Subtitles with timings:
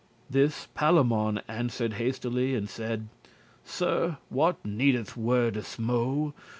[0.31, 3.07] <35> This Palamon answered hastily, And saide:
[3.63, 6.33] "Sir, what needeth wordes mo'?